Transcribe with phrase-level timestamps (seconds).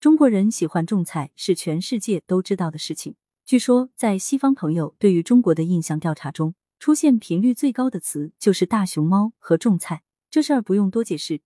[0.00, 3.16] 中国人喜欢种菜是全世界都知道的事情。
[3.44, 10.04] 据说，在西方朋友对于中国的印象调查中，出现频率最高的词就是大熊猫和种菜。
[10.30, 11.40] 这事儿不用多解释，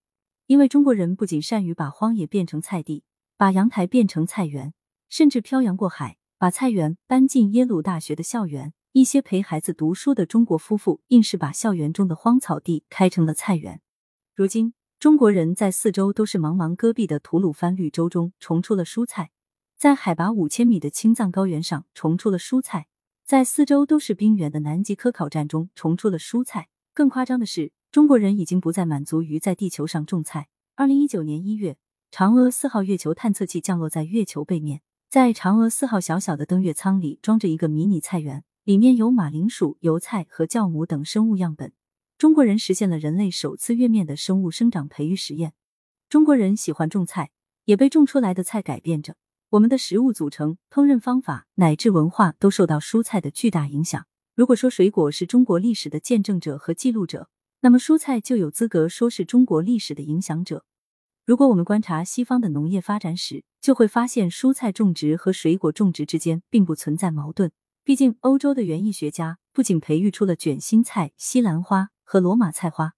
[0.48, 3.04] 因为中国人不仅善于把荒野变成菜地，
[3.38, 4.74] 把阳台变成菜园，
[5.08, 8.74] 甚至漂洋过海把菜园搬进耶鲁大学的校园。
[8.92, 13.80] 一些陪孩子读书的中国夫妇，硬是把校园中的荒草地开成了菜园。
[14.34, 19.32] 如今，中国人在四周都是茫茫戈壁的吐鲁番绿洲中种出了蔬菜，
[19.76, 22.86] 在海拔五千米的青藏高原上种出了蔬菜，
[23.24, 26.68] 在四周都是冰原的南极科考站中种出了蔬菜。
[26.94, 30.46] 更夸张的是，中国人已经不再满足于在地球上种菜。
[30.76, 31.76] 二零一九年一月，
[32.12, 38.44] 嫦娥四号月球探测器降落在月球背面，在嫦娥四号小小的登月舱里装着一个迷你菜园。
[38.62, 41.72] 里面有马铃薯、油菜和酵母等生物样本。
[42.22, 45.54] 中国人实现了人类首次月面的生物生长培育实验。
[46.08, 47.32] 中国人喜欢种菜，
[47.64, 49.16] 也被种出来的菜改变着
[49.48, 54.06] 我们的食物组成、烹饪方法乃至文化，都受到蔬菜的巨大影响。
[54.36, 57.28] 如果说水果是中国历史的见证者和记录者，
[57.62, 60.64] 那么蔬菜就有资格说是中国历史的影响者。
[61.26, 67.50] 如果我们观察西方的农业发展史，就会发现蔬菜种植和水果种植之间并不存在矛盾。
[67.82, 72.92] 毕竟，欧洲的园艺学家不仅培育出了卷心菜、西兰花和罗马菜花，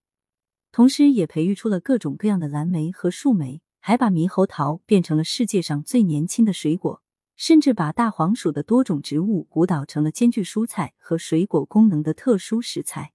[0.72, 7.00] 同时也培育出了各种各样的蓝莓和树莓，还把猕猴桃变成了世界上最年轻的水果，
[7.36, 13.12] 甚至把大黄薯的多种植物鼓捣成了兼具蔬菜和水果功能的特殊食材。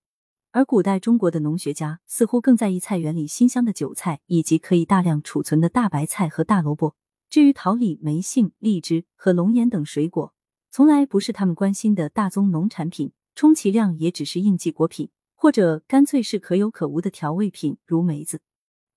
[0.52, 6.96] 而古代中国的农学家似乎更在意菜园里新香的韭菜，以及可以大量储存的大白菜和大萝卜。
[7.30, 10.34] 至于桃李、梅杏、荔枝和龙眼等水果，
[10.72, 15.10] 从来不是他们关心的大宗农产品，充其量也只是应季果品，
[15.42, 18.42] 或者干脆是可有可无的调味品，如梅子。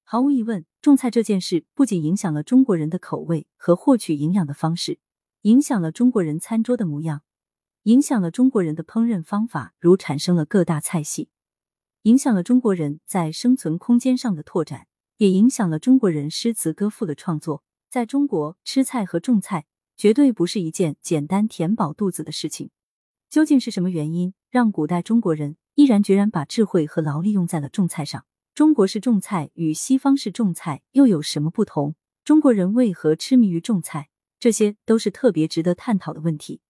[0.02, 4.98] 毫无疑问，种菜这件事不仅影响了中国人的口味和获取营养的方式，
[5.42, 7.22] 影响了中国人餐桌的模样，
[7.84, 11.28] 影响了中国人的烹饪方法，如产生了各大菜系，
[12.02, 14.88] 影响了中国人在生存空间上的拓展，
[15.18, 17.62] 也影响了中国人诗词歌赋的创作。
[17.88, 19.66] 在中国，吃菜和种菜。
[19.94, 22.70] 绝对不是一件简单填饱肚子的事情。
[23.30, 28.26] 究竟是什么原因让古代中国人毅然决然把智慧和劳力用在了种菜上？
[28.54, 31.94] 中国式种菜与西方式种菜又有什么不同？
[32.22, 34.10] 中国人为何痴迷于种菜？
[34.38, 36.60] 这些都是特别值得探讨的问题。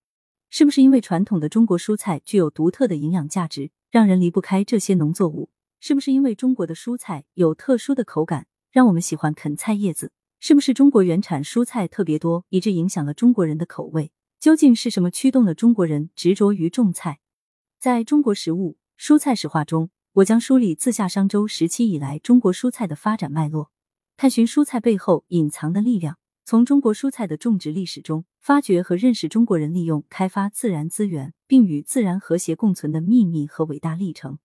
[0.51, 5.51] 是不是因为传统的中国蔬菜具有独特的营养价值，让人离不开这些农作物？
[5.81, 10.13] 是不是因为中国的蔬菜有特殊的口感，让我们喜欢啃菜叶子？
[10.39, 14.13] 是不是中国原产蔬菜特别多，以致影响了中国人的口味？
[14.39, 17.19] 究竟是什么驱动了中国人执着于种菜？
[17.81, 23.73] 在中国食物蔬菜史话中，我将梳理自夏商周时期以来中国蔬菜的发展脉络，
[24.17, 34.39] 探寻蔬菜背后隐藏的力量，从中国蔬菜的种植历史中发掘和认识中国人利用开发自然资源并与自然和谐共存的秘密和伟大历程。